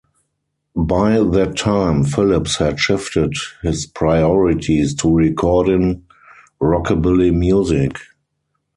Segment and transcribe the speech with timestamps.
[0.75, 6.05] By that time Phillips had shifted his priorities to recording
[6.59, 7.99] rockabilly music.